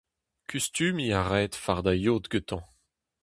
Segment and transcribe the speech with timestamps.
[0.47, 2.63] Kustumiñ a raed fardañ yod gantañ.